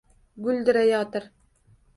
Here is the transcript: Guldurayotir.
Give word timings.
Guldurayotir. 0.47 1.31